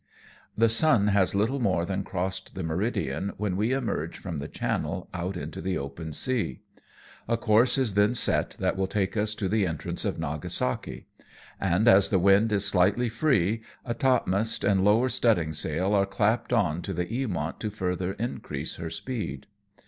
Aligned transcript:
The 0.57 0.67
sun 0.67 1.09
has 1.09 1.35
little 1.35 1.59
more 1.59 1.85
than 1.85 2.03
crossed 2.03 2.55
the 2.55 2.63
meridian 2.63 3.33
when 3.37 3.55
we 3.55 3.71
emerge 3.71 4.17
from 4.17 4.39
the 4.39 4.47
channel 4.47 5.07
out 5.13 5.37
into 5.37 5.61
the 5.61 5.77
open 5.77 6.11
sea. 6.11 6.61
A 7.27 7.37
course 7.37 7.77
is 7.77 7.93
then 7.93 8.15
set 8.15 8.57
that 8.59 8.75
will 8.75 8.87
take 8.87 9.15
us 9.15 9.35
to 9.35 9.47
the 9.47 9.67
entrance 9.67 10.03
of 10.03 10.17
Nagasaki, 10.17 11.05
and 11.59 11.87
as 11.87 12.09
the 12.09 12.17
wind 12.17 12.51
is 12.51 12.65
slightly 12.65 13.09
free, 13.09 13.61
a 13.85 13.93
topmast 13.93 14.63
and 14.63 14.83
lower 14.83 15.07
studding 15.07 15.53
sail 15.53 15.93
are 15.93 16.07
clapped 16.07 16.51
on 16.51 16.81
to 16.81 16.95
the 16.95 17.05
Eamont 17.05 17.59
to 17.59 17.69
further 17.69 18.13
increase 18.13 18.77
her 18.77 18.89
speed. 18.89 19.45